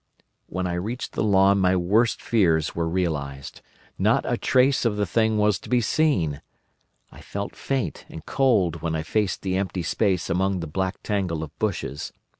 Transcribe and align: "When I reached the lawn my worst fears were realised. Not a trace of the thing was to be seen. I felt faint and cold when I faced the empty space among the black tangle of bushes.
"When 0.47 0.65
I 0.65 0.73
reached 0.73 1.13
the 1.13 1.21
lawn 1.23 1.59
my 1.59 1.75
worst 1.75 2.23
fears 2.23 2.73
were 2.73 2.89
realised. 2.89 3.61
Not 3.99 4.25
a 4.25 4.35
trace 4.35 4.83
of 4.83 4.95
the 4.97 5.05
thing 5.05 5.37
was 5.37 5.59
to 5.59 5.69
be 5.69 5.79
seen. 5.79 6.41
I 7.11 7.21
felt 7.21 7.55
faint 7.55 8.05
and 8.09 8.25
cold 8.25 8.81
when 8.81 8.95
I 8.95 9.03
faced 9.03 9.43
the 9.43 9.55
empty 9.57 9.83
space 9.83 10.27
among 10.27 10.59
the 10.59 10.65
black 10.65 11.03
tangle 11.03 11.43
of 11.43 11.55
bushes. 11.59 12.11